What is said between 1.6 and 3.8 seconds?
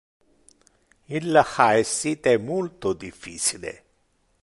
essite multo difficile.